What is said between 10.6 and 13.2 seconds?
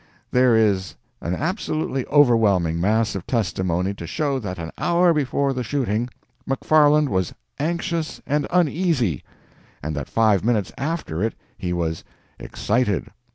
after it he was EXCITED.